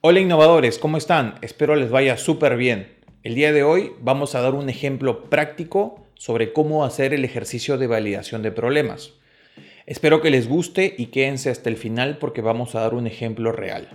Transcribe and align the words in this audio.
Hola 0.00 0.20
innovadores, 0.20 0.78
¿cómo 0.78 0.96
están? 0.96 1.34
Espero 1.42 1.74
les 1.74 1.90
vaya 1.90 2.16
súper 2.16 2.56
bien. 2.56 2.94
El 3.24 3.34
día 3.34 3.52
de 3.52 3.64
hoy 3.64 3.94
vamos 4.00 4.36
a 4.36 4.40
dar 4.40 4.54
un 4.54 4.68
ejemplo 4.68 5.24
práctico 5.24 6.06
sobre 6.14 6.52
cómo 6.52 6.84
hacer 6.84 7.12
el 7.12 7.24
ejercicio 7.24 7.78
de 7.78 7.88
validación 7.88 8.42
de 8.42 8.52
problemas. 8.52 9.14
Espero 9.86 10.20
que 10.20 10.30
les 10.30 10.48
guste 10.48 10.94
y 10.96 11.06
quédense 11.06 11.50
hasta 11.50 11.68
el 11.68 11.76
final 11.76 12.18
porque 12.18 12.42
vamos 12.42 12.76
a 12.76 12.80
dar 12.82 12.94
un 12.94 13.08
ejemplo 13.08 13.50
real. 13.50 13.88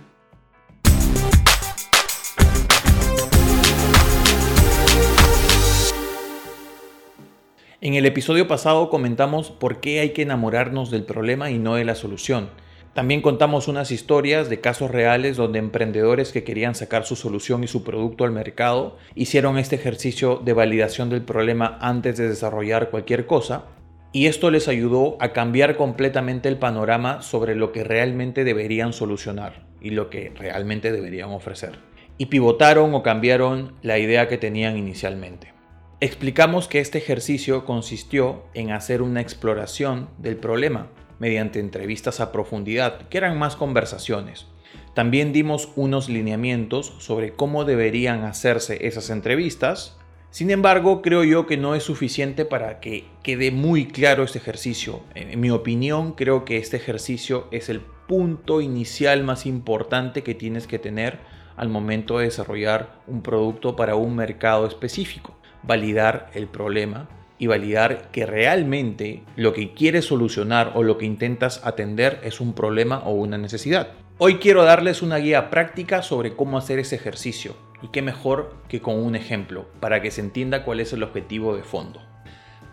En 7.80 7.94
el 7.94 8.04
episodio 8.04 8.46
pasado 8.46 8.90
comentamos 8.90 9.50
por 9.50 9.80
qué 9.80 10.00
hay 10.00 10.10
que 10.10 10.20
enamorarnos 10.20 10.90
del 10.90 11.04
problema 11.04 11.50
y 11.50 11.58
no 11.58 11.76
de 11.76 11.86
la 11.86 11.94
solución. 11.94 12.50
También 12.94 13.22
contamos 13.22 13.66
unas 13.66 13.90
historias 13.90 14.48
de 14.48 14.60
casos 14.60 14.88
reales 14.88 15.36
donde 15.36 15.58
emprendedores 15.58 16.30
que 16.30 16.44
querían 16.44 16.76
sacar 16.76 17.04
su 17.04 17.16
solución 17.16 17.64
y 17.64 17.66
su 17.66 17.82
producto 17.82 18.22
al 18.22 18.30
mercado 18.30 18.98
hicieron 19.16 19.58
este 19.58 19.74
ejercicio 19.74 20.40
de 20.44 20.52
validación 20.52 21.10
del 21.10 21.22
problema 21.22 21.76
antes 21.80 22.16
de 22.16 22.28
desarrollar 22.28 22.90
cualquier 22.90 23.26
cosa 23.26 23.64
y 24.12 24.26
esto 24.26 24.52
les 24.52 24.68
ayudó 24.68 25.16
a 25.18 25.32
cambiar 25.32 25.76
completamente 25.76 26.48
el 26.48 26.56
panorama 26.56 27.20
sobre 27.20 27.56
lo 27.56 27.72
que 27.72 27.82
realmente 27.82 28.44
deberían 28.44 28.92
solucionar 28.92 29.66
y 29.80 29.90
lo 29.90 30.08
que 30.08 30.32
realmente 30.32 30.92
deberían 30.92 31.30
ofrecer. 31.30 31.80
Y 32.16 32.26
pivotaron 32.26 32.94
o 32.94 33.02
cambiaron 33.02 33.74
la 33.82 33.98
idea 33.98 34.28
que 34.28 34.38
tenían 34.38 34.78
inicialmente. 34.78 35.52
Explicamos 35.98 36.68
que 36.68 36.78
este 36.78 36.98
ejercicio 36.98 37.64
consistió 37.64 38.44
en 38.54 38.70
hacer 38.70 39.02
una 39.02 39.20
exploración 39.20 40.10
del 40.18 40.36
problema 40.36 40.90
mediante 41.18 41.60
entrevistas 41.60 42.20
a 42.20 42.32
profundidad, 42.32 43.08
que 43.08 43.18
eran 43.18 43.38
más 43.38 43.56
conversaciones. 43.56 44.46
También 44.94 45.32
dimos 45.32 45.70
unos 45.76 46.08
lineamientos 46.08 46.94
sobre 46.98 47.32
cómo 47.32 47.64
deberían 47.64 48.24
hacerse 48.24 48.86
esas 48.86 49.10
entrevistas. 49.10 49.96
Sin 50.30 50.50
embargo, 50.50 51.02
creo 51.02 51.24
yo 51.24 51.46
que 51.46 51.56
no 51.56 51.74
es 51.74 51.82
suficiente 51.82 52.44
para 52.44 52.80
que 52.80 53.04
quede 53.22 53.50
muy 53.50 53.86
claro 53.86 54.22
este 54.24 54.38
ejercicio. 54.38 55.02
En 55.14 55.40
mi 55.40 55.50
opinión, 55.50 56.12
creo 56.12 56.44
que 56.44 56.58
este 56.58 56.76
ejercicio 56.76 57.48
es 57.50 57.68
el 57.68 57.80
punto 57.80 58.60
inicial 58.60 59.24
más 59.24 59.46
importante 59.46 60.22
que 60.22 60.34
tienes 60.34 60.66
que 60.66 60.78
tener 60.78 61.18
al 61.56 61.68
momento 61.68 62.18
de 62.18 62.24
desarrollar 62.24 63.00
un 63.06 63.22
producto 63.22 63.76
para 63.76 63.94
un 63.94 64.16
mercado 64.16 64.66
específico 64.66 65.36
validar 65.66 66.30
el 66.34 66.46
problema 66.46 67.08
y 67.44 67.46
validar 67.46 68.10
que 68.10 68.24
realmente 68.24 69.22
lo 69.36 69.52
que 69.52 69.74
quieres 69.74 70.06
solucionar 70.06 70.72
o 70.74 70.82
lo 70.82 70.96
que 70.96 71.04
intentas 71.04 71.60
atender 71.62 72.18
es 72.24 72.40
un 72.40 72.54
problema 72.54 73.00
o 73.04 73.12
una 73.12 73.36
necesidad. 73.36 73.88
Hoy 74.16 74.36
quiero 74.36 74.64
darles 74.64 75.02
una 75.02 75.18
guía 75.18 75.50
práctica 75.50 76.00
sobre 76.00 76.36
cómo 76.36 76.56
hacer 76.56 76.78
ese 76.78 76.96
ejercicio 76.96 77.54
y 77.82 77.88
qué 77.88 78.00
mejor 78.00 78.54
que 78.66 78.80
con 78.80 78.98
un 78.98 79.14
ejemplo 79.14 79.66
para 79.78 80.00
que 80.00 80.10
se 80.10 80.22
entienda 80.22 80.64
cuál 80.64 80.80
es 80.80 80.94
el 80.94 81.02
objetivo 81.02 81.54
de 81.54 81.64
fondo. 81.64 82.00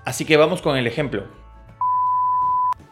Así 0.06 0.24
que 0.24 0.38
vamos 0.38 0.62
con 0.62 0.78
el 0.78 0.88
ejemplo. 0.88 1.26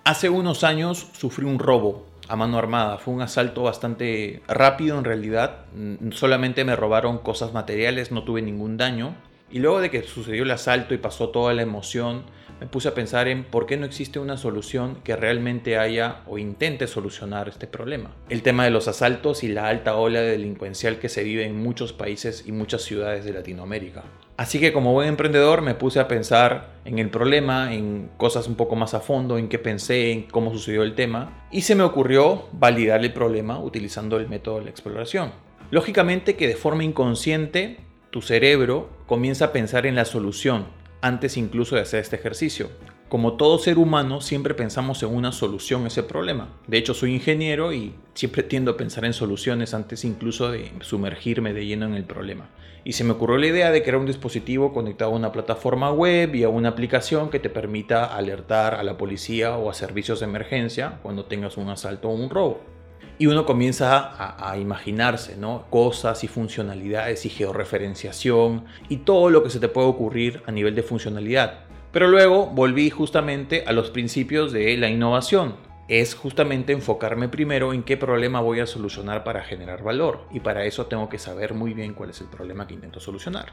Hace 0.03 0.30
unos 0.30 0.66
años 0.66 1.07
sufrí 1.13 1.45
un 1.45 1.59
robo 1.59 2.03
a 2.27 2.35
mano 2.35 2.57
armada. 2.57 2.97
Fue 2.97 3.13
un 3.13 3.22
asalto 3.22 3.63
bastante 3.63 4.44
rápido 4.50 5.00
en 5.00 5.05
realidad. 5.05 5.66
Solamente 6.11 6.66
me 6.66 6.75
robaron 6.75 7.19
cosas 7.19 7.53
materiales, 7.53 8.11
no 8.11 8.23
tuve 8.25 8.41
ningún 8.41 8.75
daño. 8.75 9.16
Y 9.52 9.59
luego 9.59 9.80
de 9.80 9.89
que 9.89 10.03
sucedió 10.03 10.44
el 10.44 10.52
asalto 10.52 10.94
y 10.94 10.97
pasó 10.97 11.30
toda 11.30 11.53
la 11.53 11.64
emoción, 11.64 12.23
me 12.59 12.67
puse 12.67 12.89
a 12.89 12.94
pensar 12.94 13.28
en 13.28 13.45
por 13.45 13.66
qué 13.66 13.78
no 13.78 13.86
existe 13.86 14.19
una 14.19 14.38
solución 14.38 15.00
que 15.03 15.16
realmente 15.16 15.78
haya 15.78 16.22
o 16.28 16.38
intente 16.38 16.88
solucionar 16.88 17.47
este 17.47 17.67
problema. 17.67 18.11
El 18.28 18.41
tema 18.41 18.66
de 18.66 18.69
los 18.69 18.88
asaltos 18.88 19.44
y 19.44 19.47
la 19.47 19.67
alta 19.67 19.95
ola 19.95 20.22
delincuencial 20.22 21.00
que 21.00 21.09
se 21.09 21.23
vive 21.23 21.45
en 21.45 21.56
muchos 21.56 21.94
países 21.94 22.44
y 22.45 22.52
muchas 22.52 22.81
ciudades 22.81 23.23
de 23.23 23.33
Latinoamérica. 23.33 24.03
Así 24.36 24.59
que 24.59 24.72
como 24.72 24.94
buen 24.94 25.09
emprendedor 25.09 25.61
me 25.61 25.75
puse 25.75 26.00
a 26.00 26.08
pensar 26.08 26.69
en 26.86 27.00
el 27.00 27.09
problema, 27.09 27.73
en 27.73 28.09
cosas 28.18 28.47
un 28.47 28.56
poco 28.56 28.75
más 28.75 28.94
a 28.94 29.00
fondo, 29.00 29.38
en 29.38 29.50
qué 29.50 29.59
pensé, 29.59 30.12
en 30.12 30.23
cómo 30.23 30.52
sucedió 30.52 30.84
el 30.84 30.96
tema, 30.96 31.47
y 31.52 31.62
se 31.62 31.75
me 31.75 31.84
ocurrió 31.84 32.47
validar 32.53 33.03
el 33.03 33.12
problema 33.13 33.59
utilizando 33.59 34.18
el 34.18 34.29
método 34.29 34.59
de 34.59 34.66
la 34.66 34.69
exploración. 34.69 35.31
Lógicamente 35.72 36.35
que 36.35 36.47
de 36.47 36.56
forma 36.56 36.84
inconsciente 36.84 37.88
tu 38.12 38.22
cerebro 38.24 38.90
comienza 39.06 39.46
a 39.46 39.52
pensar 39.52 39.86
en 39.86 39.96
la 39.96 40.06
solución 40.06 40.66
antes 41.02 41.38
incluso 41.38 41.75
de 41.75 41.81
hacer 41.81 42.00
este 42.00 42.16
ejercicio. 42.16 42.70
Como 43.08 43.38
todo 43.38 43.58
ser 43.58 43.78
humano, 43.78 44.22
siempre 44.22 44.53
pensamos 44.53 45.02
en 45.02 45.09
una 45.09 45.31
solución 45.31 45.84
a 45.84 45.88
ese 45.88 46.03
problema. 46.03 46.50
De 46.68 46.78
hecho, 46.78 46.94
soy 46.94 47.14
ingeniero 47.14 47.74
y 47.74 47.96
siempre 48.14 48.44
tiendo 48.44 48.72
a 48.72 48.78
pensar 48.78 49.06
en 49.06 49.14
soluciones 49.14 49.74
antes 49.74 50.06
incluso 50.06 50.52
de 50.52 50.72
sumergirme 50.81 51.53
de 51.53 51.66
lleno 51.66 51.86
en 51.86 51.96
el 51.96 52.03
problema. 52.03 52.50
Y 52.84 52.94
se 52.94 53.03
me 53.03 53.12
ocurrió 53.12 53.38
la 53.38 53.47
idea 53.47 53.72
de 53.72 53.81
crear 53.81 53.97
un 53.97 54.06
dispositivo 54.06 54.74
conectado 54.74 55.12
a 55.12 55.16
una 55.16 55.31
plataforma 55.31 55.91
web 55.91 56.36
y 56.36 56.44
a 56.44 56.50
una 56.50 56.70
aplicación 56.70 57.30
que 57.30 57.40
te 57.40 57.50
permita 57.50 58.06
alertar 58.06 58.76
a 58.76 58.84
la 58.84 58.97
policía 58.97 59.56
o 59.56 59.70
a 59.70 59.74
servicios 59.74 60.20
de 60.20 60.26
emergencia 60.26 61.00
cuando 61.02 61.26
tengas 61.26 61.58
un 61.58 61.70
asalto 61.70 62.09
o 62.09 62.14
un 62.14 62.30
robo 62.30 62.78
y 63.19 63.28
uno 63.28 63.46
comienza 63.46 64.50
a, 64.50 64.57
imaginarse 64.57 65.35
¿no? 65.35 65.66
cosas 65.69 66.24
y 66.24 66.30
funcionalidades 66.30 67.25
y 67.25 67.30
georreferenciación 67.30 68.63
y 68.88 68.97
todo 68.97 69.30
lo 69.30 69.44
que 69.44 69.50
se 69.50 69.59
te 69.59 69.68
puede 69.68 69.88
ocurrir 69.88 70.41
a 70.47 70.53
nivel 70.53 70.74
de 70.74 70.84
funcionalidad. 70.84 71.66
Pero 71.91 72.08
luego 72.08 72.47
volví 72.47 72.90
justamente 72.90 73.66
a 73.68 73.74
los 73.74 73.90
principios 73.90 74.53
de 74.53 74.78
la 74.78 74.90
innovación. 74.90 75.56
Es 75.90 76.16
justamente 76.16 76.72
enfocarme 76.72 77.28
primero 77.28 77.74
en 77.74 77.84
qué 77.84 77.97
problema 77.97 78.40
voy 78.40 78.62
a 78.62 78.68
solucionar 78.68 79.25
para 79.25 79.44
generar 79.44 79.84
valor. 79.84 80.22
Y 80.31 80.40
para 80.40 80.63
eso 80.63 80.85
tengo 80.85 81.09
que 81.09 81.19
saber 81.19 81.53
muy 81.53 81.74
bien 81.74 81.94
cuál 81.94 82.12
es 82.12 82.22
el 82.22 82.28
problema 82.28 82.68
que 82.68 82.75
intento 82.75 83.02
solucionar. 83.02 83.47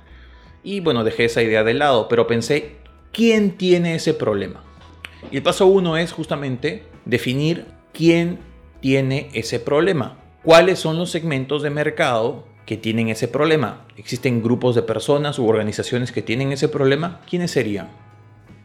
Y 0.63 0.79
bueno, 0.79 1.03
dejé 1.03 1.25
esa 1.25 1.43
idea 1.43 1.65
de 1.65 1.75
lado, 1.75 2.09
pero 2.09 2.29
pensé, 2.29 2.77
¿quién 3.11 3.57
tiene 3.57 3.97
ese 3.97 4.15
problema? 4.15 4.63
Y 5.33 5.39
el 5.39 5.43
paso 5.43 5.67
uno 5.67 5.97
es 5.97 6.13
justamente 6.13 6.85
definir 7.05 7.67
quién 7.93 8.39
tiene 8.81 9.29
ese 9.33 9.61
problema. 9.61 10.19
¿Cuáles 10.43 10.79
son 10.79 10.99
los 10.99 11.11
segmentos 11.11 11.63
de 11.63 11.71
mercado 11.71 12.45
que 12.67 12.77
tienen 12.77 13.09
ese 13.09 13.29
problema? 13.29 13.87
¿Existen 13.97 14.43
grupos 14.43 14.75
de 14.75 14.83
personas 14.83 15.39
u 15.39 15.47
organizaciones 15.47 16.13
que 16.13 16.23
tienen 16.23 16.53
ese 16.53 16.69
problema? 16.69 17.21
¿Quiénes 17.29 17.51
serían? 17.51 17.89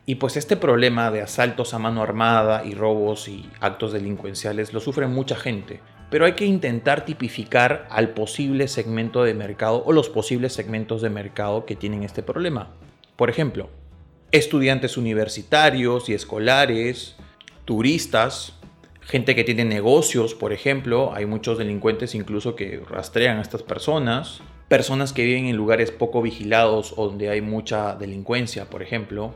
Y 0.05 0.15
pues 0.15 0.35
este 0.35 0.57
problema 0.57 1.11
de 1.11 1.21
asaltos 1.21 1.73
a 1.73 1.79
mano 1.79 2.01
armada 2.01 2.65
y 2.65 2.73
robos 2.73 3.27
y 3.27 3.49
actos 3.59 3.93
delincuenciales 3.93 4.73
lo 4.73 4.79
sufre 4.79 5.07
mucha 5.07 5.35
gente, 5.35 5.79
pero 6.09 6.25
hay 6.25 6.33
que 6.33 6.45
intentar 6.45 7.05
tipificar 7.05 7.87
al 7.89 8.09
posible 8.09 8.67
segmento 8.67 9.23
de 9.23 9.33
mercado 9.33 9.83
o 9.85 9.93
los 9.93 10.09
posibles 10.09 10.53
segmentos 10.53 11.01
de 11.01 11.09
mercado 11.09 11.65
que 11.65 11.75
tienen 11.75 12.03
este 12.03 12.23
problema. 12.23 12.71
Por 13.15 13.29
ejemplo, 13.29 13.69
estudiantes 14.31 14.97
universitarios 14.97 16.09
y 16.09 16.13
escolares, 16.13 17.15
turistas, 17.65 18.59
gente 19.01 19.35
que 19.35 19.43
tiene 19.43 19.65
negocios, 19.65 20.33
por 20.35 20.53
ejemplo, 20.53 21.13
hay 21.13 21.25
muchos 21.25 21.57
delincuentes 21.57 22.15
incluso 22.15 22.55
que 22.55 22.81
rastrean 22.87 23.37
a 23.37 23.41
estas 23.41 23.63
personas, 23.63 24.41
personas 24.67 25.11
que 25.11 25.25
viven 25.25 25.45
en 25.45 25.57
lugares 25.57 25.91
poco 25.91 26.21
vigilados 26.21 26.95
donde 26.95 27.29
hay 27.29 27.41
mucha 27.41 27.95
delincuencia, 27.95 28.69
por 28.69 28.81
ejemplo. 28.81 29.35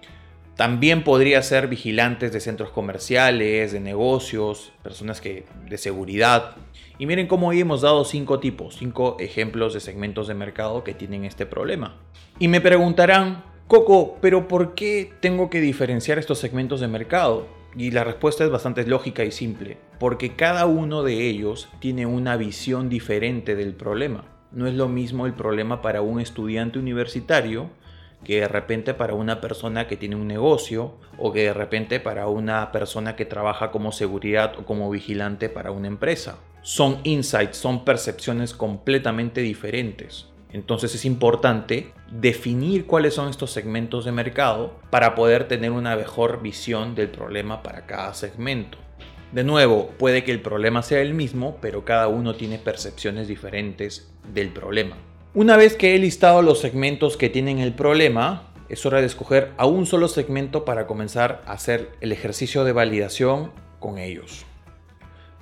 También 0.56 1.04
podría 1.04 1.42
ser 1.42 1.68
vigilantes 1.68 2.32
de 2.32 2.40
centros 2.40 2.70
comerciales, 2.70 3.74
de 3.74 3.82
negocios, 3.82 4.72
personas 4.82 5.20
que 5.20 5.44
de 5.68 5.78
seguridad. 5.78 6.56
Y 6.98 7.08
miren 7.08 7.28
cómo 7.28 7.50
hoy 7.50 7.60
hemos 7.60 7.82
dado 7.82 8.06
cinco 8.06 8.40
tipos, 8.40 8.78
cinco 8.78 9.18
ejemplos 9.20 9.74
de 9.74 9.82
segmentos 9.82 10.30
de 10.30 10.34
mercado 10.34 10.86
que 10.86 10.94
tienen 10.94 11.26
este 11.26 11.46
problema. 11.46 11.98
Y 12.40 12.48
me 12.48 12.62
preguntarán, 12.62 13.44
Coco, 13.68 14.18
pero 14.22 14.48
¿por 14.48 14.76
qué 14.76 15.12
tengo 15.20 15.50
que 15.50 15.60
diferenciar 15.60 16.20
estos 16.20 16.38
segmentos 16.38 16.80
de 16.80 16.88
mercado? 16.88 17.48
Y 17.78 17.92
la 17.92 18.06
respuesta 18.06 18.46
es 18.46 18.50
bastante 18.50 18.86
lógica 18.88 19.26
y 19.26 19.32
simple, 19.32 19.78
porque 20.00 20.36
cada 20.36 20.66
uno 20.66 21.04
de 21.04 21.28
ellos 21.28 21.68
tiene 21.80 22.06
una 22.06 22.38
visión 22.38 22.88
diferente 22.88 23.56
del 23.56 23.74
problema. 23.74 24.24
No 24.52 24.68
es 24.68 24.74
lo 24.74 24.88
mismo 24.88 25.26
el 25.26 25.34
problema 25.34 25.82
para 25.82 26.02
un 26.02 26.22
estudiante 26.22 26.80
universitario 26.80 27.70
que 28.24 28.40
de 28.40 28.48
repente 28.48 28.94
para 28.94 29.14
una 29.14 29.42
persona 29.42 29.88
que 29.88 29.98
tiene 29.98 30.16
un 30.16 30.28
negocio 30.28 30.96
o 31.18 31.34
que 31.34 31.44
de 31.44 31.54
repente 31.54 32.00
para 32.00 32.28
una 32.28 32.72
persona 32.72 33.16
que 33.16 33.26
trabaja 33.26 33.72
como 33.72 33.92
seguridad 33.92 34.58
o 34.58 34.66
como 34.66 34.90
vigilante 34.90 35.50
para 35.50 35.72
una 35.72 35.88
empresa. 35.88 36.40
Son 36.62 37.00
insights, 37.04 37.58
son 37.58 37.86
percepciones 37.86 38.54
completamente 38.54 39.42
diferentes. 39.42 40.28
Entonces 40.56 40.96
es 40.96 41.04
importante 41.04 41.92
definir 42.10 42.86
cuáles 42.86 43.14
son 43.14 43.28
estos 43.28 43.52
segmentos 43.52 44.06
de 44.06 44.14
mercado 44.14 44.80
para 44.90 45.14
poder 45.14 45.50
tener 45.50 45.72
una 45.72 45.98
mejor 45.98 46.42
visión 46.42 46.96
del 46.96 47.10
problema 47.10 47.62
para 47.62 47.86
cada 47.86 48.14
segmento. 48.14 48.78
De 49.34 49.44
nuevo, 49.44 49.90
puede 49.98 50.24
que 50.24 50.32
el 50.32 50.40
problema 50.40 50.82
sea 50.82 51.02
el 51.02 51.14
mismo, 51.14 51.58
pero 51.60 51.84
cada 51.84 52.08
uno 52.08 52.36
tiene 52.36 52.58
percepciones 52.58 53.28
diferentes 53.28 54.10
del 54.34 54.48
problema. 54.48 54.96
Una 55.34 55.58
vez 55.58 55.76
que 55.76 55.94
he 55.94 56.00
listado 56.00 56.42
los 56.42 56.62
segmentos 56.62 57.18
que 57.18 57.28
tienen 57.28 57.60
el 57.60 57.74
problema, 57.74 58.54
es 58.70 58.86
hora 58.86 59.02
de 59.02 59.08
escoger 59.08 59.52
a 59.58 59.66
un 59.66 59.86
solo 59.86 60.08
segmento 60.08 60.64
para 60.64 60.88
comenzar 60.88 61.44
a 61.48 61.52
hacer 61.52 61.92
el 62.00 62.14
ejercicio 62.14 62.64
de 62.64 62.72
validación 62.72 63.52
con 63.82 63.98
ellos. 63.98 64.46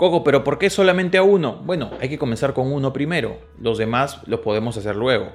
Coco, 0.04 0.26
pero 0.26 0.44
¿por 0.44 0.58
qué 0.58 0.70
solamente 0.70 1.18
a 1.18 1.24
uno? 1.24 1.62
Bueno, 1.64 1.92
hay 2.02 2.10
que 2.10 2.18
comenzar 2.18 2.54
con 2.54 2.74
uno 2.74 2.92
primero. 2.92 3.38
Los 3.58 3.78
demás 3.78 4.20
los 4.26 4.42
podemos 4.42 4.76
hacer 4.76 4.98
luego. 4.98 5.30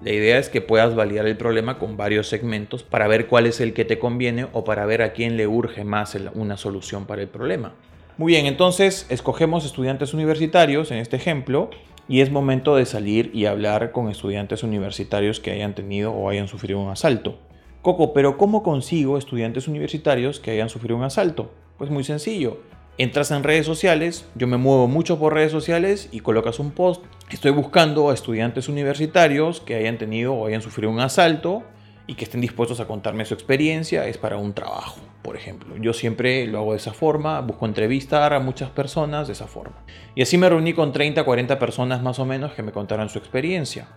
La 0.00 0.12
idea 0.12 0.38
es 0.38 0.48
que 0.48 0.60
puedas 0.60 0.94
validar 0.94 1.26
el 1.26 1.36
problema 1.36 1.76
con 1.76 1.96
varios 1.96 2.28
segmentos 2.28 2.84
para 2.84 3.08
ver 3.08 3.26
cuál 3.26 3.46
es 3.46 3.60
el 3.60 3.74
que 3.74 3.84
te 3.84 3.98
conviene 3.98 4.46
o 4.52 4.62
para 4.62 4.86
ver 4.86 5.02
a 5.02 5.12
quién 5.12 5.36
le 5.36 5.48
urge 5.48 5.82
más 5.82 6.16
una 6.34 6.56
solución 6.56 7.04
para 7.04 7.20
el 7.20 7.26
problema. 7.26 7.72
Muy 8.16 8.34
bien, 8.34 8.46
entonces 8.46 9.06
escogemos 9.08 9.66
estudiantes 9.66 10.14
universitarios 10.14 10.92
en 10.92 10.98
este 10.98 11.16
ejemplo 11.16 11.70
y 12.06 12.20
es 12.20 12.30
momento 12.30 12.76
de 12.76 12.86
salir 12.86 13.32
y 13.34 13.46
hablar 13.46 13.90
con 13.90 14.08
estudiantes 14.08 14.62
universitarios 14.62 15.40
que 15.40 15.50
hayan 15.50 15.74
tenido 15.74 16.12
o 16.12 16.28
hayan 16.28 16.46
sufrido 16.46 16.78
un 16.78 16.90
asalto. 16.90 17.40
Coco, 17.82 18.12
pero 18.12 18.38
¿cómo 18.38 18.62
consigo 18.62 19.18
estudiantes 19.18 19.66
universitarios 19.66 20.38
que 20.38 20.52
hayan 20.52 20.68
sufrido 20.68 20.96
un 20.96 21.02
asalto? 21.02 21.50
Pues 21.76 21.90
muy 21.90 22.04
sencillo. 22.04 22.58
Entras 23.02 23.32
en 23.32 23.42
redes 23.42 23.66
sociales, 23.66 24.28
yo 24.36 24.46
me 24.46 24.58
muevo 24.58 24.86
mucho 24.86 25.18
por 25.18 25.34
redes 25.34 25.50
sociales 25.50 26.08
y 26.12 26.20
colocas 26.20 26.60
un 26.60 26.70
post. 26.70 27.02
Estoy 27.30 27.50
buscando 27.50 28.10
a 28.10 28.14
estudiantes 28.14 28.68
universitarios 28.68 29.60
que 29.60 29.74
hayan 29.74 29.98
tenido 29.98 30.34
o 30.34 30.46
hayan 30.46 30.62
sufrido 30.62 30.92
un 30.92 31.00
asalto 31.00 31.64
y 32.06 32.14
que 32.14 32.22
estén 32.22 32.40
dispuestos 32.40 32.78
a 32.78 32.86
contarme 32.86 33.24
su 33.24 33.34
experiencia, 33.34 34.06
es 34.06 34.18
para 34.18 34.36
un 34.36 34.52
trabajo, 34.52 35.00
por 35.22 35.36
ejemplo. 35.36 35.76
Yo 35.78 35.94
siempre 35.94 36.46
lo 36.46 36.58
hago 36.58 36.72
de 36.74 36.78
esa 36.78 36.92
forma, 36.92 37.40
busco 37.40 37.66
entrevistar 37.66 38.34
a 38.34 38.38
muchas 38.38 38.70
personas 38.70 39.26
de 39.26 39.32
esa 39.32 39.48
forma. 39.48 39.82
Y 40.14 40.22
así 40.22 40.38
me 40.38 40.48
reuní 40.48 40.72
con 40.72 40.92
30, 40.92 41.24
40 41.24 41.58
personas 41.58 42.02
más 42.02 42.20
o 42.20 42.24
menos 42.24 42.52
que 42.52 42.62
me 42.62 42.70
contaron 42.70 43.08
su 43.08 43.18
experiencia. 43.18 43.88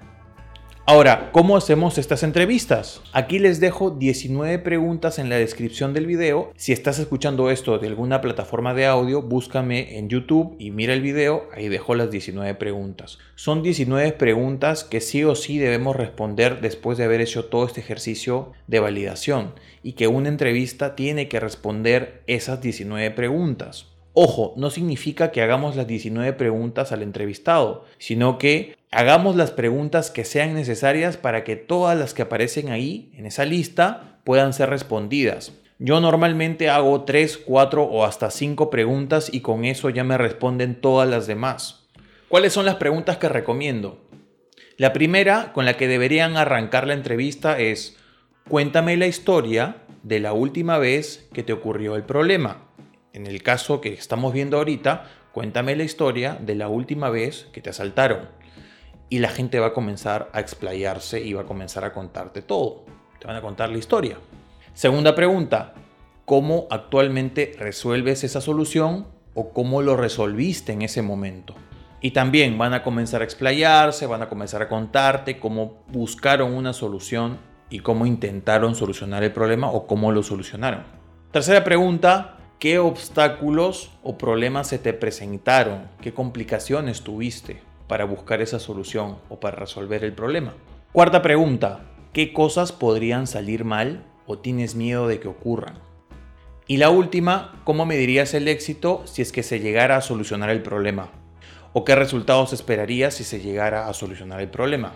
Ahora, 0.87 1.31
¿cómo 1.31 1.57
hacemos 1.57 1.97
estas 1.97 2.21
entrevistas? 2.21 3.01
Aquí 3.11 3.39
les 3.39 3.59
dejo 3.59 3.89
19 3.89 4.59
preguntas 4.59 5.17
en 5.17 5.29
la 5.29 5.35
descripción 5.35 5.95
del 5.95 6.05
video. 6.05 6.51
Si 6.57 6.73
estás 6.73 6.99
escuchando 6.99 7.49
esto 7.49 7.79
de 7.79 7.87
alguna 7.87 8.21
plataforma 8.21 8.75
de 8.75 8.85
audio, 8.85 9.23
búscame 9.23 9.97
en 9.97 10.09
YouTube 10.09 10.55
y 10.59 10.69
mira 10.69 10.93
el 10.93 11.01
video, 11.01 11.49
ahí 11.55 11.69
dejo 11.69 11.95
las 11.95 12.11
19 12.11 12.53
preguntas. 12.53 13.17
Son 13.33 13.63
19 13.63 14.11
preguntas 14.11 14.83
que 14.83 15.01
sí 15.01 15.23
o 15.23 15.33
sí 15.33 15.57
debemos 15.57 15.95
responder 15.95 16.61
después 16.61 16.99
de 16.99 17.05
haber 17.05 17.19
hecho 17.19 17.45
todo 17.45 17.65
este 17.65 17.81
ejercicio 17.81 18.51
de 18.67 18.79
validación 18.79 19.55
y 19.81 19.93
que 19.93 20.05
una 20.05 20.29
entrevista 20.29 20.95
tiene 20.95 21.27
que 21.27 21.39
responder 21.39 22.21
esas 22.27 22.61
19 22.61 23.09
preguntas. 23.09 23.87
Ojo, 24.17 24.53
no 24.55 24.69
significa 24.69 25.31
que 25.31 25.41
hagamos 25.41 25.75
las 25.75 25.87
19 25.87 26.31
preguntas 26.33 26.93
al 26.93 27.03
entrevistado, 27.03 27.83
sino 27.97 28.37
que 28.37 28.77
hagamos 28.89 29.35
las 29.35 29.51
preguntas 29.51 30.09
que 30.09 30.23
sean 30.23 30.53
necesarias 30.53 31.17
para 31.17 31.43
que 31.43 31.57
todas 31.57 31.99
las 31.99 32.13
que 32.13 32.21
aparecen 32.21 32.69
ahí, 32.69 33.11
en 33.17 33.25
esa 33.25 33.43
lista, 33.43 34.21
puedan 34.23 34.53
ser 34.53 34.69
respondidas. 34.69 35.51
Yo 35.79 35.99
normalmente 35.99 36.69
hago 36.69 37.03
3, 37.03 37.39
4 37.45 37.83
o 37.83 38.05
hasta 38.05 38.31
5 38.31 38.69
preguntas 38.69 39.29
y 39.33 39.41
con 39.41 39.65
eso 39.65 39.89
ya 39.89 40.05
me 40.05 40.17
responden 40.17 40.79
todas 40.79 41.09
las 41.09 41.27
demás. 41.27 41.85
¿Cuáles 42.29 42.53
son 42.53 42.65
las 42.65 42.75
preguntas 42.75 43.17
que 43.17 43.27
recomiendo? 43.27 43.99
La 44.77 44.93
primera 44.93 45.51
con 45.51 45.65
la 45.65 45.75
que 45.75 45.89
deberían 45.89 46.37
arrancar 46.37 46.87
la 46.87 46.93
entrevista 46.93 47.59
es, 47.59 47.97
cuéntame 48.47 48.95
la 48.95 49.07
historia 49.07 49.83
de 50.03 50.21
la 50.21 50.31
última 50.31 50.77
vez 50.77 51.27
que 51.33 51.43
te 51.43 51.51
ocurrió 51.51 51.97
el 51.97 52.03
problema. 52.03 52.64
En 53.15 53.27
el 53.27 53.41
caso 53.43 53.79
que 53.79 53.93
estamos 53.93 54.33
viendo 54.33 54.57
ahorita, 54.57 55.05
cuéntame 55.31 55.73
la 55.77 55.83
historia 55.83 56.37
de 56.37 56.53
la 56.53 56.67
última 56.67 57.09
vez 57.09 57.47
que 57.53 57.61
te 57.61 57.69
asaltaron. 57.69 58.27
Y 59.07 59.19
la 59.19 59.29
gente 59.29 59.57
va 59.57 59.67
a 59.67 59.73
comenzar 59.73 60.29
a 60.33 60.41
explayarse 60.41 61.21
y 61.21 61.31
va 61.31 61.43
a 61.43 61.45
comenzar 61.45 61.85
a 61.85 61.93
contarte 61.93 62.41
todo. 62.41 62.83
Te 63.17 63.25
van 63.25 63.37
a 63.37 63.41
contar 63.41 63.69
la 63.69 63.77
historia. 63.77 64.17
Segunda 64.73 65.15
pregunta, 65.15 65.75
¿cómo 66.25 66.67
actualmente 66.69 67.53
resuelves 67.57 68.25
esa 68.25 68.41
solución 68.41 69.07
o 69.33 69.53
cómo 69.53 69.81
lo 69.81 69.95
resolviste 69.95 70.73
en 70.73 70.81
ese 70.81 71.01
momento? 71.01 71.55
Y 72.01 72.11
también 72.11 72.57
van 72.57 72.73
a 72.73 72.83
comenzar 72.83 73.21
a 73.21 73.23
explayarse, 73.23 74.07
van 74.07 74.23
a 74.23 74.27
comenzar 74.27 74.61
a 74.61 74.67
contarte 74.67 75.39
cómo 75.39 75.85
buscaron 75.87 76.53
una 76.53 76.73
solución 76.73 77.37
y 77.69 77.79
cómo 77.79 78.05
intentaron 78.05 78.75
solucionar 78.75 79.23
el 79.23 79.31
problema 79.31 79.71
o 79.71 79.87
cómo 79.87 80.11
lo 80.11 80.21
solucionaron. 80.21 80.83
Tercera 81.31 81.63
pregunta, 81.63 82.34
¿Qué 82.57 82.79
obstáculos 82.79 83.91
o 84.01 84.17
problemas 84.17 84.69
se 84.69 84.79
te 84.79 84.93
presentaron? 84.93 85.89
¿Qué 86.01 86.13
complicaciones 86.13 87.01
tuviste 87.01 87.61
para 87.87 88.05
buscar 88.05 88.41
esa 88.41 88.59
solución 88.59 89.17
o 89.27 89.41
para 89.41 89.57
resolver 89.57 90.05
el 90.05 90.13
problema? 90.13 90.53
Cuarta 90.93 91.21
pregunta, 91.21 91.81
¿qué 92.13 92.31
cosas 92.31 92.71
podrían 92.71 93.27
salir 93.27 93.65
mal 93.65 94.05
o 94.25 94.39
tienes 94.39 94.73
miedo 94.73 95.09
de 95.09 95.19
que 95.19 95.27
ocurran? 95.27 95.79
Y 96.65 96.77
la 96.77 96.89
última, 96.89 97.61
¿cómo 97.65 97.85
medirías 97.85 98.33
el 98.33 98.47
éxito 98.47 99.01
si 99.03 99.21
es 99.21 99.33
que 99.33 99.43
se 99.43 99.59
llegara 99.59 99.97
a 99.97 100.01
solucionar 100.01 100.49
el 100.49 100.61
problema? 100.61 101.11
¿O 101.73 101.83
qué 101.83 101.93
resultados 101.93 102.53
esperarías 102.53 103.15
si 103.15 103.25
se 103.25 103.41
llegara 103.41 103.89
a 103.89 103.93
solucionar 103.93 104.39
el 104.39 104.49
problema? 104.49 104.93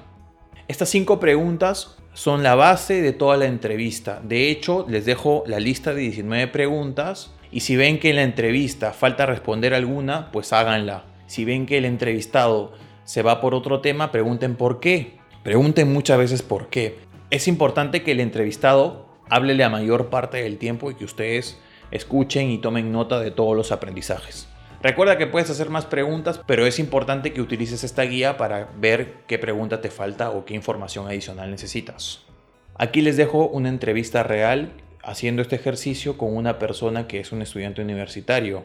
Estas 0.70 0.88
cinco 0.88 1.20
preguntas 1.20 1.98
son 2.14 2.42
la 2.42 2.56
base 2.56 3.02
de 3.02 3.12
toda 3.12 3.36
la 3.36 3.48
entrevista. 3.48 4.22
De 4.24 4.50
hecho, 4.50 4.86
les 4.88 5.04
dejo 5.04 5.44
la 5.46 5.60
lista 5.60 5.94
de 5.94 6.02
19 6.02 6.48
preguntas 6.48 7.34
y 7.52 7.62
si 7.62 7.76
ven 7.76 8.00
que 8.00 8.12
en 8.12 8.18
la 8.18 8.24
entrevista 8.24 8.94
falta 8.94 9.26
responder 9.26 9.74
alguna, 9.74 10.32
pues 10.32 10.54
háganla. 10.54 11.06
Si 11.28 11.46
ven 11.46 11.66
que 11.66 11.78
el 11.78 11.86
entrevistado 11.86 12.74
se 13.04 13.22
va 13.22 13.42
por 13.42 13.56
otro 13.56 13.82
tema, 13.82 14.12
pregunten 14.12 14.56
por 14.56 14.80
qué. 14.80 15.18
Pregunten 15.44 15.92
muchas 15.92 16.18
veces 16.18 16.42
por 16.42 16.70
qué. 16.70 17.00
Es 17.32 17.48
importante 17.48 18.04
que 18.04 18.12
el 18.12 18.20
entrevistado 18.20 19.08
hable 19.30 19.56
la 19.56 19.70
mayor 19.70 20.10
parte 20.10 20.44
del 20.44 20.58
tiempo 20.58 20.92
y 20.92 20.96
que 20.96 21.06
ustedes 21.06 21.60
escuchen 21.92 22.50
y 22.50 22.60
tomen 22.60 22.92
nota 22.92 23.20
de 23.20 23.32
todos 23.32 23.56
los 23.56 23.72
aprendizajes. 23.72 24.48
Recuerda 24.82 25.18
que 25.18 25.28
puedes 25.28 25.50
hacer 25.50 25.70
más 25.70 25.86
preguntas, 25.86 26.40
pero 26.46 26.66
es 26.66 26.80
importante 26.80 27.34
que 27.34 27.42
utilices 27.42 27.84
esta 27.84 28.04
guía 28.04 28.38
para 28.38 28.70
ver 28.78 29.16
qué 29.28 29.38
pregunta 29.38 29.82
te 29.82 29.90
falta 29.90 30.30
o 30.30 30.46
qué 30.46 30.54
información 30.54 31.08
adicional 31.08 31.52
necesitas. 31.52 32.24
Aquí 32.76 33.02
les 33.02 33.18
dejo 33.18 33.48
una 33.48 33.70
entrevista 33.70 34.24
real 34.24 34.72
haciendo 35.04 35.42
este 35.42 35.56
ejercicio 35.56 36.18
con 36.18 36.36
una 36.36 36.60
persona 36.60 37.08
que 37.08 37.20
es 37.20 37.32
un 37.32 37.42
estudiante 37.42 37.82
universitario. 37.82 38.64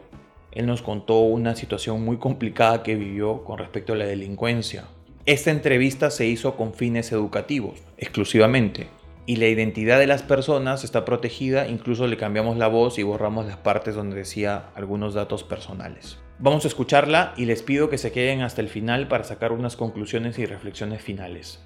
Él 0.53 0.67
nos 0.67 0.83
contó 0.83 1.21
una 1.21 1.57
situación 1.57 2.05
muy 2.05 2.19
complicada 2.19 2.83
que 2.83 2.95
vivió 2.95 3.45
con 3.45 3.59
respecto 3.59 3.93
a 3.93 3.97
la 3.97 4.07
delincuencia. 4.07 4.85
Esta 5.27 5.51
entrevista 5.51 6.11
se 6.11 6.27
hizo 6.27 6.57
con 6.57 6.75
fines 6.75 7.11
educativos, 7.11 7.83
exclusivamente, 7.97 8.89
y 9.27 9.37
la 9.37 9.47
identidad 9.47 9.99
de 9.99 10.07
las 10.07 10.23
personas 10.23 10.85
está 10.85 11.05
protegida, 11.05 11.67
incluso 11.67 12.07
le 12.07 12.19
cambiamos 12.19 12.59
la 12.59 12.69
voz 12.69 12.99
y 12.99 13.03
borramos 13.03 13.47
las 13.47 13.57
partes 13.57 13.95
donde 13.95 14.17
decía 14.17 14.67
algunos 14.75 15.15
datos 15.15 15.43
personales. 15.43 16.19
Vamos 16.39 16.65
a 16.65 16.69
escucharla 16.69 17.33
y 17.37 17.47
les 17.47 17.63
pido 17.63 17.89
que 17.89 17.97
se 17.97 18.13
queden 18.13 18.43
hasta 18.43 18.61
el 18.61 18.69
final 18.69 19.09
para 19.09 19.25
sacar 19.25 19.53
unas 19.53 19.77
conclusiones 19.77 20.39
y 20.39 20.45
reflexiones 20.45 21.01
finales. 21.01 21.65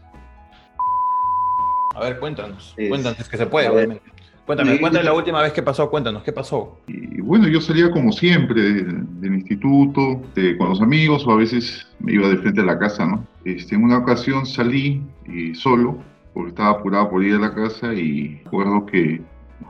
A 1.96 2.00
ver, 2.00 2.20
cuéntanos. 2.20 2.76
cuéntanos, 2.76 3.28
que 3.28 3.37
se 3.37 3.46
puede, 3.46 3.68
obviamente. 3.68 4.17
Cuéntame, 4.49 4.81
cuéntame 4.81 5.05
la 5.05 5.12
última 5.12 5.43
vez 5.43 5.52
que 5.52 5.62
pasó, 5.62 5.90
cuéntanos, 5.90 6.23
¿qué 6.23 6.33
pasó? 6.33 6.78
Y 6.87 7.21
bueno, 7.21 7.49
yo 7.49 7.61
salía 7.61 7.90
como 7.90 8.12
siempre 8.12 8.62
del, 8.62 9.35
instituto, 9.35 10.23
con 10.57 10.71
los 10.71 10.81
amigos, 10.81 11.26
o 11.26 11.33
a 11.33 11.37
veces 11.37 11.87
me 11.99 12.14
iba 12.14 12.31
de 12.31 12.38
frente 12.38 12.62
a 12.62 12.64
la 12.64 12.78
casa, 12.78 13.05
¿no? 13.05 13.26
Este, 13.45 13.75
en 13.75 13.85
una 13.85 13.99
ocasión 13.99 14.47
salí 14.47 15.02
y 15.26 15.55
solo, 15.55 15.99
porque 16.33 16.49
estaba 16.49 16.71
apurado 16.71 17.11
por 17.11 17.23
ir 17.23 17.35
a 17.35 17.40
la 17.40 17.55
casa 17.55 17.93
y 17.93 18.40
recuerdo 18.45 18.87
que 18.87 19.21